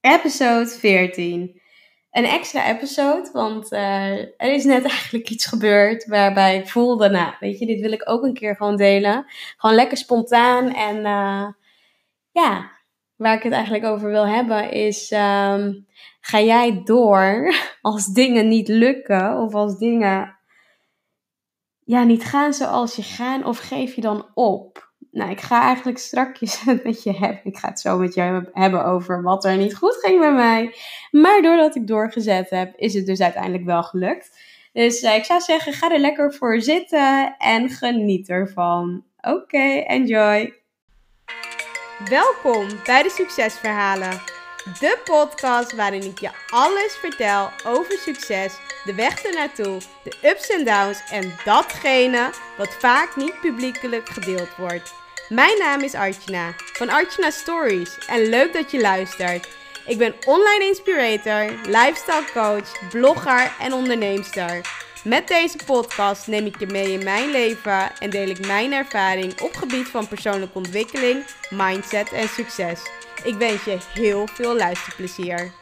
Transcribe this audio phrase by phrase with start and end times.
[0.00, 1.60] episode 14.
[2.10, 7.34] Een extra episode, want uh, er is net eigenlijk iets gebeurd waarbij ik voelde, nou,
[7.40, 9.26] weet je, dit wil ik ook een keer gewoon delen.
[9.56, 11.46] Gewoon lekker spontaan en uh,
[12.30, 12.70] ja,
[13.16, 15.86] waar ik het eigenlijk over wil hebben is, um,
[16.20, 20.38] ga jij door als dingen niet lukken of als dingen
[21.84, 24.89] ja, niet gaan zoals je gaan of geef je dan op?
[25.10, 27.40] Nou, ik ga eigenlijk strakjes met je hebben.
[27.44, 30.74] Ik ga het zo met je hebben over wat er niet goed ging bij mij.
[31.10, 34.38] Maar doordat ik doorgezet heb, is het dus uiteindelijk wel gelukt.
[34.72, 39.04] Dus uh, ik zou zeggen, ga er lekker voor zitten en geniet ervan.
[39.20, 40.54] Oké, enjoy.
[42.08, 44.20] Welkom bij de Succesverhalen.
[44.64, 50.64] De podcast waarin ik je alles vertel over succes, de weg ernaartoe, de ups en
[50.64, 54.99] downs en datgene wat vaak niet publiekelijk gedeeld wordt.
[55.30, 59.48] Mijn naam is Archana van Archana Stories en leuk dat je luistert.
[59.86, 64.60] Ik ben online inspirator, lifestyle coach, blogger en onderneemster.
[65.04, 69.40] Met deze podcast neem ik je mee in mijn leven en deel ik mijn ervaring
[69.40, 72.80] op gebied van persoonlijke ontwikkeling, mindset en succes.
[73.24, 75.52] Ik wens je heel veel luisterplezier.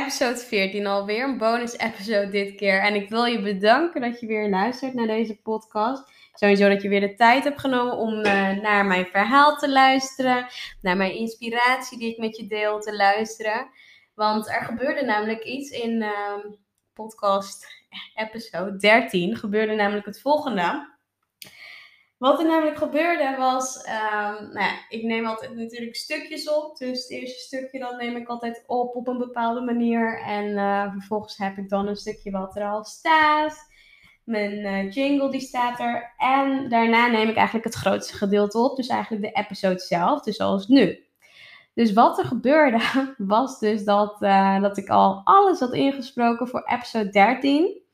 [0.00, 1.24] Episode 14 alweer.
[1.24, 2.80] Een bonus episode dit keer.
[2.80, 6.10] En ik wil je bedanken dat je weer luistert naar deze podcast.
[6.32, 10.46] Sowieso dat je weer de tijd hebt genomen om uh, naar mijn verhaal te luisteren.
[10.80, 13.68] Naar mijn inspiratie die ik met je deel te luisteren.
[14.14, 16.34] Want er gebeurde namelijk iets in uh,
[16.92, 17.66] podcast
[18.14, 19.36] episode 13.
[19.36, 20.95] Gebeurde namelijk het volgende.
[22.18, 26.76] Wat er namelijk gebeurde was, um, nou ja, ik neem altijd natuurlijk stukjes op.
[26.76, 30.22] Dus het eerste stukje dan neem ik altijd op op een bepaalde manier.
[30.22, 33.74] En uh, vervolgens heb ik dan een stukje wat er al staat.
[34.24, 36.14] Mijn uh, jingle die staat er.
[36.16, 38.76] En daarna neem ik eigenlijk het grootste gedeelte op.
[38.76, 40.22] Dus eigenlijk de episode zelf.
[40.22, 41.04] Dus zoals nu.
[41.74, 42.80] Dus wat er gebeurde
[43.18, 47.84] was dus dat, uh, dat ik al alles had ingesproken voor episode 13.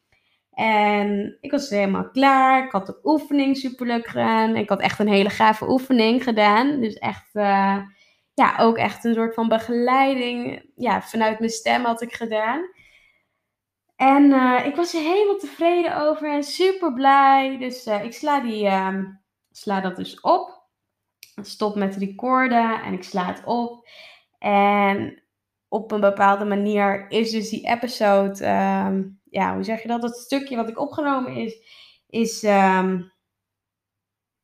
[0.62, 2.64] En ik was helemaal klaar.
[2.64, 4.56] Ik had de oefening super leuk gedaan.
[4.56, 6.80] Ik had echt een hele gave oefening gedaan.
[6.80, 7.78] Dus echt, uh,
[8.34, 10.64] ja, ook echt een soort van begeleiding.
[10.74, 12.70] Ja, vanuit mijn stem had ik gedaan.
[13.96, 17.58] En uh, ik was er helemaal tevreden over en super blij.
[17.58, 18.98] Dus uh, ik sla, die, uh,
[19.50, 20.66] sla dat dus op.
[21.40, 23.88] Stop met recorden en ik sla het op.
[24.38, 25.22] En
[25.68, 29.02] op een bepaalde manier is dus die episode ehm,
[29.32, 30.02] ja, hoe zeg je dat?
[30.02, 31.56] Dat stukje wat ik opgenomen is,
[32.06, 33.12] is um,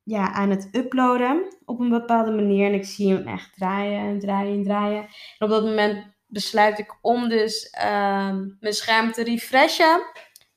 [0.03, 2.66] ja, aan het uploaden op een bepaalde manier.
[2.66, 5.03] En ik zie hem echt draaien en draaien en draaien.
[5.38, 10.03] En op dat moment besluit ik om dus um, mijn scherm te refreshen.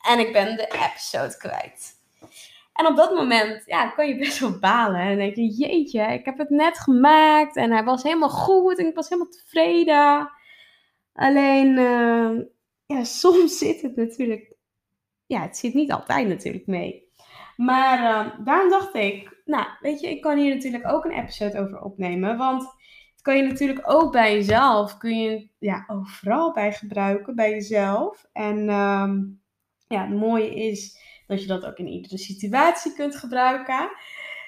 [0.02, 2.00] En ik ben de episode kwijt.
[2.74, 5.02] En op dat moment ja, kan je best wel balen.
[5.02, 7.56] En denk je, jeetje, ik heb het net gemaakt.
[7.56, 10.32] En hij was helemaal goed en ik was helemaal tevreden.
[11.14, 12.46] Alleen, uh,
[12.92, 14.56] ja, soms zit het natuurlijk,
[15.26, 17.10] ja, het zit niet altijd natuurlijk mee.
[17.56, 21.60] Maar uh, daarom dacht ik, nou, weet je, ik kan hier natuurlijk ook een episode
[21.60, 22.38] over opnemen.
[22.38, 22.62] Want
[23.12, 28.26] het kan je natuurlijk ook bij jezelf, kun je ja, overal bij gebruiken, bij jezelf.
[28.34, 29.42] En um,
[29.88, 33.90] ja, het mooie is dat je dat ook in iedere situatie kunt gebruiken.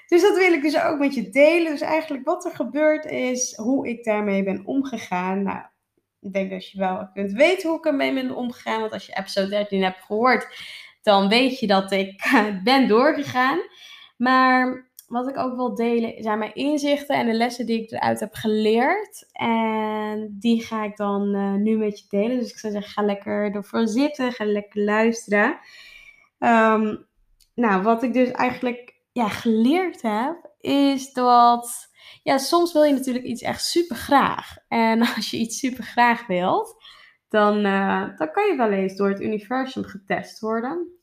[0.08, 1.72] Dus dat wil ik dus ook met je delen.
[1.72, 5.44] Dus eigenlijk wat er gebeurd is, hoe ik daarmee ben omgegaan.
[5.44, 5.66] Nou,
[6.24, 8.80] ik denk dat je wel kunt weten hoe ik ermee ben omgegaan.
[8.80, 10.48] Want als je episode 13 hebt gehoord,
[11.02, 12.24] dan weet je dat ik
[12.64, 13.60] ben doorgegaan.
[14.18, 18.20] Maar wat ik ook wil delen zijn mijn inzichten en de lessen die ik eruit
[18.20, 19.26] heb geleerd.
[19.32, 22.40] En die ga ik dan uh, nu met je delen.
[22.40, 25.58] Dus ik zou zeggen, ga lekker ervoor zitten, ga lekker luisteren.
[26.40, 27.06] Um,
[27.56, 31.93] nou, wat ik dus eigenlijk ja, geleerd heb, is dat
[32.24, 34.56] ja, soms wil je natuurlijk iets echt super graag.
[34.68, 36.84] En als je iets super graag wilt,
[37.30, 41.03] dan, uh, dan kan je wel eens door het universum getest worden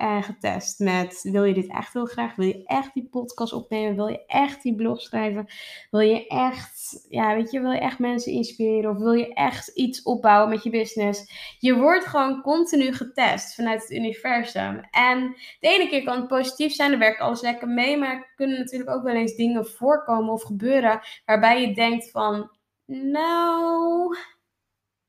[0.00, 2.34] en getest met: wil je dit echt heel graag?
[2.34, 3.96] Wil je echt die podcast opnemen?
[3.96, 5.46] Wil je echt die blog schrijven?
[5.90, 8.90] Wil je echt, ja, weet je, wil je echt mensen inspireren?
[8.90, 11.32] Of wil je echt iets opbouwen met je business?
[11.58, 14.80] Je wordt gewoon continu getest vanuit het universum.
[14.90, 17.96] En de ene keer kan het positief zijn, dan werkt alles lekker mee.
[17.96, 22.50] Maar er kunnen natuurlijk ook wel eens dingen voorkomen of gebeuren waarbij je denkt: van,
[22.86, 24.16] nou,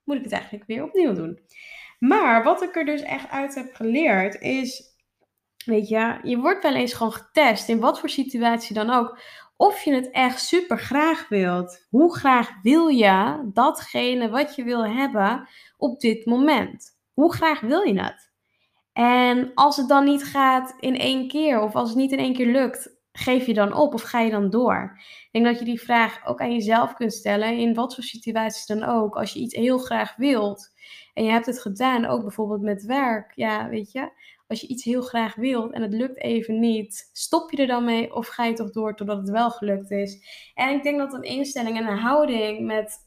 [0.03, 1.39] moet ik het eigenlijk weer opnieuw doen?
[2.01, 4.83] Maar wat ik er dus echt uit heb geleerd is,
[5.65, 9.19] weet je, je wordt wel eens gewoon getest in wat voor situatie dan ook.
[9.57, 11.85] Of je het echt super graag wilt.
[11.89, 16.99] Hoe graag wil je datgene wat je wil hebben op dit moment?
[17.13, 18.31] Hoe graag wil je het?
[18.93, 22.33] En als het dan niet gaat in één keer, of als het niet in één
[22.33, 24.97] keer lukt, geef je dan op of ga je dan door?
[24.97, 28.65] Ik denk dat je die vraag ook aan jezelf kunt stellen, in wat voor situaties
[28.65, 29.15] dan ook.
[29.15, 30.71] Als je iets heel graag wilt
[31.13, 34.11] en je hebt het gedaan, ook bijvoorbeeld met werk, ja, weet je.
[34.47, 37.85] Als je iets heel graag wilt en het lukt even niet, stop je er dan
[37.85, 40.25] mee of ga je toch door totdat het wel gelukt is?
[40.53, 42.97] En ik denk dat een instelling en een houding met,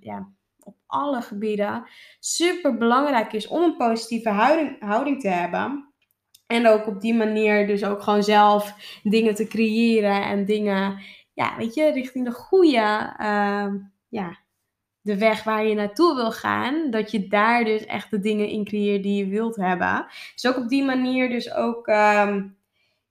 [0.00, 1.84] ja, op alle gebieden
[2.20, 5.92] super belangrijk is om een positieve houding, houding te hebben.
[6.46, 11.00] En ook op die manier dus ook gewoon zelf dingen te creëren en dingen,
[11.32, 13.66] ja, weet je, richting de goede, uh,
[14.08, 14.38] ja,
[15.02, 18.64] de weg waar je naartoe wil gaan, dat je daar dus echt de dingen in
[18.64, 20.06] creëert die je wilt hebben.
[20.34, 22.56] Dus ook op die manier dus ook, um,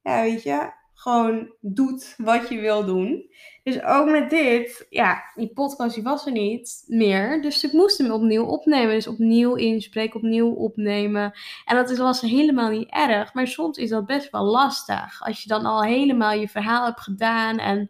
[0.02, 0.72] ja, weet je,
[1.02, 3.30] gewoon doet wat je wil doen.
[3.64, 7.42] Dus ook met dit, ja, die podcast die was er niet meer.
[7.42, 8.94] Dus ik moest hem opnieuw opnemen.
[8.94, 11.34] Dus opnieuw inspreken, opnieuw opnemen.
[11.66, 13.34] En dat was helemaal niet erg.
[13.34, 15.22] Maar soms is dat best wel lastig.
[15.24, 17.90] Als je dan al helemaal je verhaal hebt gedaan en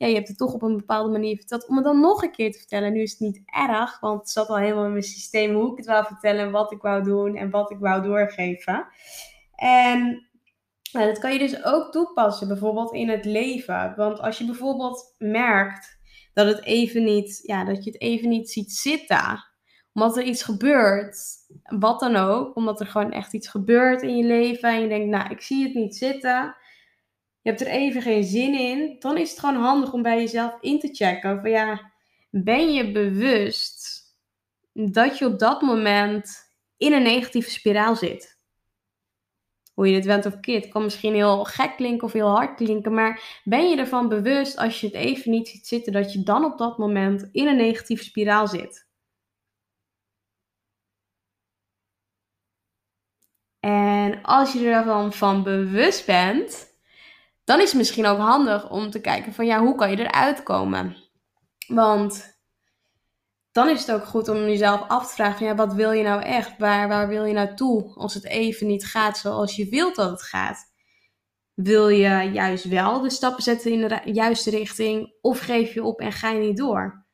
[0.00, 1.68] ja, je hebt het toch op een bepaalde manier verteld.
[1.68, 2.92] Om het dan nog een keer te vertellen.
[2.92, 5.76] Nu is het niet erg, want het zat al helemaal in mijn systeem hoe ik
[5.76, 8.86] het wou vertellen, wat ik wou doen en wat ik wou doorgeven.
[9.54, 10.28] En
[10.92, 13.94] nou, dat kan je dus ook toepassen, bijvoorbeeld in het leven.
[13.96, 15.98] Want als je bijvoorbeeld merkt
[16.34, 19.44] dat, het even niet, ja, dat je het even niet ziet zitten,
[19.92, 21.18] omdat er iets gebeurt,
[21.62, 25.08] wat dan ook, omdat er gewoon echt iets gebeurt in je leven en je denkt,
[25.08, 26.56] nou, ik zie het niet zitten,
[27.42, 30.56] je hebt er even geen zin in, dan is het gewoon handig om bij jezelf
[30.60, 31.40] in te checken.
[31.40, 31.92] Van ja,
[32.30, 34.02] ben je bewust
[34.72, 38.38] dat je op dat moment in een negatieve spiraal zit?
[39.74, 42.94] Hoe je dit went of keert, kan misschien heel gek klinken of heel hard klinken,
[42.94, 46.44] maar ben je ervan bewust als je het even niet ziet zitten, dat je dan
[46.44, 48.88] op dat moment in een negatieve spiraal zit?
[53.60, 56.69] En als je er dan van bewust bent,
[57.50, 60.42] dan is het misschien ook handig om te kijken van ja, hoe kan je eruit
[60.42, 60.96] komen?
[61.66, 62.38] Want
[63.52, 66.22] dan is het ook goed om jezelf af te vragen: ja, wat wil je nou
[66.22, 66.58] echt?
[66.58, 70.22] Waar, waar wil je naartoe als het even niet gaat zoals je wilt dat het
[70.22, 70.72] gaat?
[71.54, 76.00] Wil je juist wel de stappen zetten in de juiste richting of geef je op
[76.00, 77.06] en ga je niet door?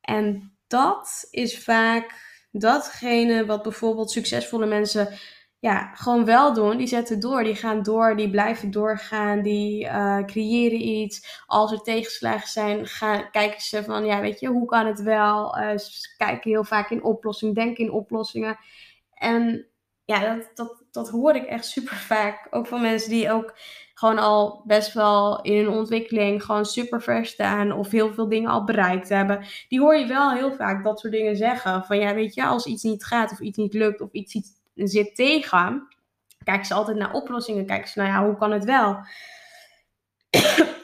[0.00, 2.14] En dat is vaak
[2.50, 5.08] datgene wat bijvoorbeeld succesvolle mensen
[5.60, 6.76] ja, gewoon wel doen.
[6.76, 11.42] Die zetten door, die gaan door, die blijven doorgaan, die uh, creëren iets.
[11.46, 15.58] Als er tegenslagen zijn, gaan, kijken ze van, ja, weet je, hoe kan het wel?
[15.58, 18.58] Uh, ze kijken heel vaak in oplossingen, denken in oplossingen.
[19.14, 19.66] En
[20.04, 22.46] ja, dat, dat, dat hoor ik echt super vaak.
[22.50, 23.54] Ook van mensen die ook
[23.94, 28.50] gewoon al best wel in hun ontwikkeling gewoon super ver staan of heel veel dingen
[28.50, 29.46] al bereikt hebben.
[29.68, 31.84] Die hoor je wel heel vaak dat soort dingen zeggen.
[31.84, 34.57] Van ja, weet je, als iets niet gaat of iets niet lukt of iets, iets
[34.86, 35.88] zit tegen,
[36.44, 37.66] kijken ze altijd naar oplossingen.
[37.66, 38.98] Kijken ze, nou ja, hoe kan het wel?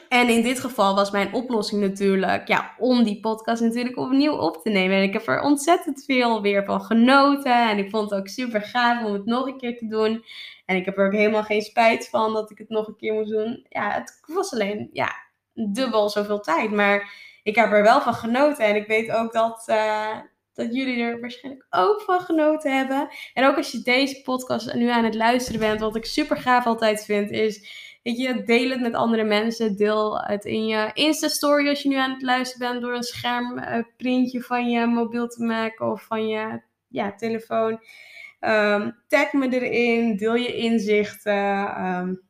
[0.09, 4.61] En in dit geval was mijn oplossing natuurlijk, ja, om die podcast natuurlijk opnieuw op
[4.61, 4.97] te nemen.
[4.97, 7.69] En ik heb er ontzettend veel weer van genoten.
[7.69, 10.25] En ik vond het ook super gaaf om het nog een keer te doen.
[10.65, 13.13] En ik heb er ook helemaal geen spijt van dat ik het nog een keer
[13.13, 13.65] moest doen.
[13.69, 15.15] Ja, het was alleen, ja,
[15.53, 16.71] dubbel zoveel tijd.
[16.71, 17.13] Maar
[17.43, 18.65] ik heb er wel van genoten.
[18.65, 20.17] En ik weet ook dat, uh,
[20.55, 23.07] dat jullie er waarschijnlijk ook van genoten hebben.
[23.33, 26.65] En ook als je deze podcast nu aan het luisteren bent, wat ik super gaaf
[26.65, 27.83] altijd vind, is.
[28.03, 29.75] Weet je, deel het met andere mensen.
[29.75, 34.41] Deel het in je Insta-story als je nu aan het luisteren bent door een schermprintje
[34.41, 37.79] van je mobiel te maken of van je ja, telefoon.
[38.39, 41.85] Um, tag me erin, deel je inzichten.
[41.85, 42.21] Um,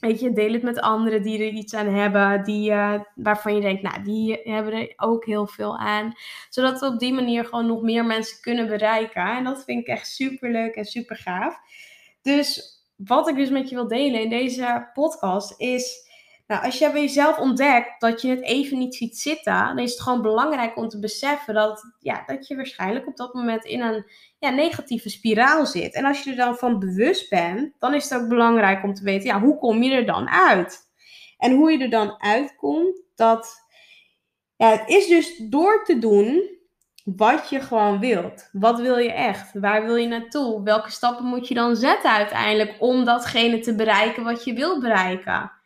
[0.00, 3.60] Weet je, deel het met anderen die er iets aan hebben, die, uh, waarvan je
[3.60, 6.12] denkt, nou, die hebben er ook heel veel aan.
[6.48, 9.36] Zodat we op die manier gewoon nog meer mensen kunnen bereiken.
[9.36, 11.58] En dat vind ik echt super leuk en super gaaf.
[12.22, 16.07] Dus wat ik dus met je wil delen in deze podcast is
[16.48, 19.90] nou, als je bij jezelf ontdekt dat je het even niet ziet zitten, dan is
[19.90, 23.80] het gewoon belangrijk om te beseffen dat, ja, dat je waarschijnlijk op dat moment in
[23.80, 24.06] een
[24.38, 25.94] ja, negatieve spiraal zit.
[25.94, 29.04] En als je er dan van bewust bent, dan is het ook belangrijk om te
[29.04, 30.78] weten, ja, hoe kom je er dan uit?
[31.38, 33.66] En hoe je er dan uitkomt, dat
[34.56, 36.56] ja, het is dus door te doen
[37.04, 38.48] wat je gewoon wilt.
[38.52, 39.50] Wat wil je echt?
[39.52, 40.62] Waar wil je naartoe?
[40.62, 45.57] Welke stappen moet je dan zetten uiteindelijk om datgene te bereiken wat je wilt bereiken?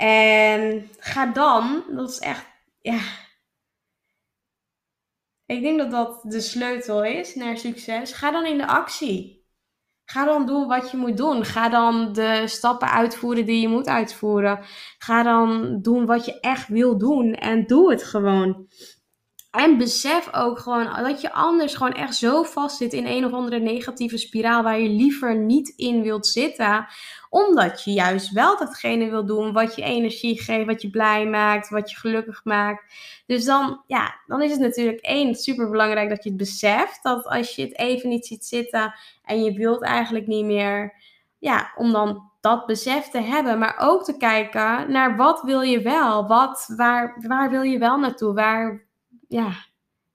[0.00, 2.46] En ga dan, dat is echt,
[2.80, 3.00] ja.
[5.46, 8.12] Ik denk dat dat de sleutel is naar succes.
[8.12, 9.46] Ga dan in de actie.
[10.04, 11.44] Ga dan doen wat je moet doen.
[11.44, 14.58] Ga dan de stappen uitvoeren die je moet uitvoeren.
[14.98, 18.68] Ga dan doen wat je echt wil doen en doe het gewoon.
[19.50, 23.32] En besef ook gewoon dat je anders gewoon echt zo vast zit in een of
[23.32, 26.86] andere negatieve spiraal waar je liever niet in wilt zitten.
[27.30, 31.68] Omdat je juist wel datgene wil doen wat je energie geeft, wat je blij maakt,
[31.68, 32.94] wat je gelukkig maakt.
[33.26, 37.02] Dus dan, ja, dan is het natuurlijk één super belangrijk dat je het beseft.
[37.02, 40.94] Dat als je het even niet ziet zitten en je wilt eigenlijk niet meer,
[41.38, 45.82] ja, om dan dat besef te hebben, maar ook te kijken naar wat wil je
[45.82, 46.26] wel?
[46.26, 48.34] Wat, waar, waar wil je wel naartoe?
[48.34, 48.88] Waar,
[49.30, 49.66] ja,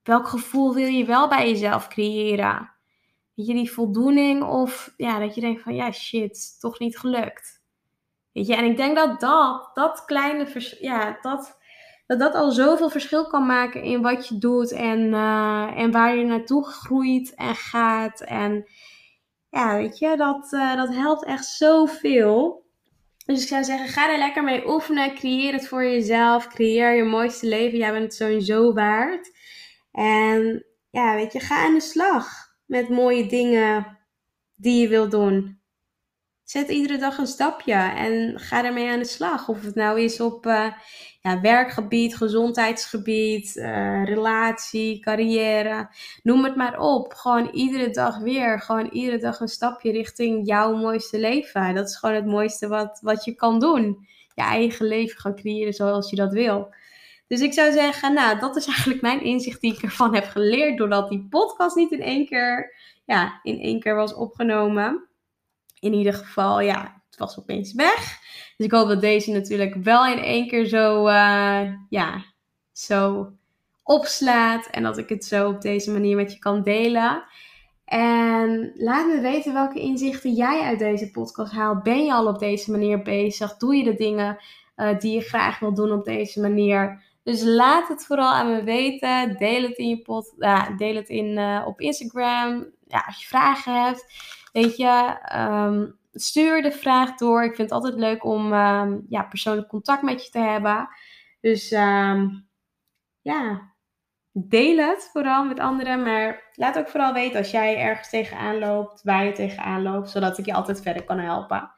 [0.02, 2.70] welk gevoel wil je wel bij jezelf creëren?
[3.34, 7.62] Weet je, die voldoening of ja, dat je denkt van ja, shit, toch niet gelukt.
[8.32, 11.58] Weet je, en ik denk dat dat, dat kleine, ja, dat,
[12.06, 16.16] dat dat al zoveel verschil kan maken in wat je doet en, uh, en waar
[16.16, 18.20] je naartoe groeit en gaat.
[18.20, 18.68] En
[19.50, 22.65] ja, weet je, dat, uh, dat helpt echt zoveel.
[23.26, 25.14] Dus ik zou zeggen, ga er lekker mee oefenen.
[25.14, 26.48] Creëer het voor jezelf.
[26.48, 27.78] Creëer je mooiste leven.
[27.78, 29.30] Jij bent het sowieso waard.
[29.92, 32.26] En ja, weet je, ga aan de slag
[32.66, 33.98] met mooie dingen
[34.54, 35.60] die je wilt doen.
[36.44, 39.48] Zet iedere dag een stapje en ga ermee aan de slag.
[39.48, 40.72] Of het nou is op uh,
[41.34, 45.88] werkgebied, gezondheidsgebied, uh, relatie, carrière.
[46.22, 47.12] Noem het maar op.
[47.14, 48.60] Gewoon iedere dag weer.
[48.60, 51.74] Gewoon iedere dag een stapje richting jouw mooiste leven.
[51.74, 54.06] Dat is gewoon het mooiste wat, wat je kan doen.
[54.34, 56.74] Je eigen leven gaan creëren zoals je dat wil.
[57.26, 60.78] Dus ik zou zeggen, nou, dat is eigenlijk mijn inzicht die ik ervan heb geleerd.
[60.78, 65.06] Doordat die podcast niet in één keer, ja, in één keer was opgenomen.
[65.80, 68.18] In ieder geval, ja, het was opeens weg.
[68.56, 72.24] Dus ik hoop dat deze natuurlijk wel in één keer zo, uh, ja,
[72.72, 73.32] zo
[73.82, 74.66] opslaat.
[74.66, 77.24] En dat ik het zo op deze manier met je kan delen.
[77.84, 81.82] En laat me weten welke inzichten jij uit deze podcast haalt.
[81.82, 83.56] Ben je al op deze manier bezig?
[83.56, 84.38] Doe je de dingen
[84.76, 87.02] uh, die je graag wil doen op deze manier?
[87.22, 89.36] Dus laat het vooral aan me weten.
[89.36, 92.66] Deel het in je pot, ja, deel het in, uh, op Instagram.
[92.86, 94.06] Ja, als je vragen hebt,
[94.52, 97.44] weet je, um, stuur de vraag door.
[97.44, 100.88] Ik vind het altijd leuk om um, ja, persoonlijk contact met je te hebben.
[101.40, 102.48] Dus um,
[103.20, 103.72] ja,
[104.32, 106.02] deel het vooral met anderen.
[106.02, 110.38] Maar laat ook vooral weten als jij ergens tegenaan loopt, waar je tegenaan loopt, zodat
[110.38, 111.70] ik je altijd verder kan helpen.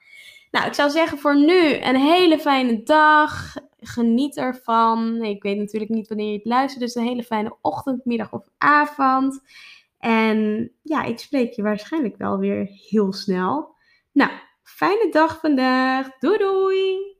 [0.50, 3.56] Nou, ik zou zeggen voor nu een hele fijne dag.
[3.80, 5.22] Geniet ervan.
[5.22, 8.48] Ik weet natuurlijk niet wanneer je het luistert, dus een hele fijne ochtend, middag of
[8.58, 9.40] avond.
[9.98, 13.76] En ja, ik spreek je waarschijnlijk wel weer heel snel.
[14.18, 14.30] Nou,
[14.62, 16.10] fijne dag vandaag.
[16.18, 17.17] Doei doei!